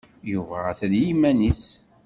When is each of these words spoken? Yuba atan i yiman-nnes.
Yuba 0.31 0.57
atan 0.71 0.91
i 0.97 1.01
yiman-nnes. 1.03 1.63